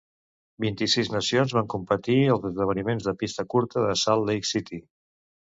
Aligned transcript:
Vint-i-sis 0.63 1.11
nacions 1.15 1.53
van 1.57 1.69
competir 1.73 2.15
als 2.37 2.47
esdeveniments 2.51 3.07
de 3.11 3.15
pista 3.21 3.47
curta 3.55 3.85
de 3.87 3.93
Salt 4.07 4.29
Lake 4.33 4.53
City. 4.55 4.83